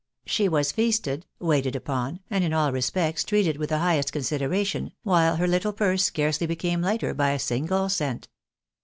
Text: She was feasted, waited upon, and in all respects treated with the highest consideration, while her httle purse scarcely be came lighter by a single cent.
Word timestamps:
She 0.25 0.49
was 0.49 0.71
feasted, 0.71 1.27
waited 1.37 1.75
upon, 1.75 2.21
and 2.27 2.43
in 2.43 2.53
all 2.53 2.71
respects 2.71 3.23
treated 3.23 3.57
with 3.57 3.69
the 3.69 3.77
highest 3.77 4.11
consideration, 4.11 4.93
while 5.03 5.35
her 5.35 5.45
httle 5.47 5.75
purse 5.75 6.03
scarcely 6.03 6.47
be 6.47 6.55
came 6.55 6.81
lighter 6.81 7.13
by 7.13 7.29
a 7.33 7.37
single 7.37 7.87
cent. 7.87 8.27